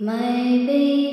My 0.00 0.16
baby. 0.64 1.07